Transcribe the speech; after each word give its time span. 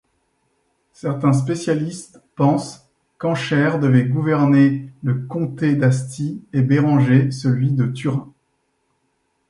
Certains 0.93 1.31
spécialistes 1.33 2.19
pense 2.35 2.89
qu'Anschaire 3.19 3.79
devait 3.79 4.05
gouverner 4.05 4.89
le 5.03 5.13
comté 5.13 5.75
d'Asti 5.75 6.43
et 6.53 6.63
Bérenger 6.63 7.29
celui 7.29 7.69
de 7.69 7.85
Turin. 7.85 8.33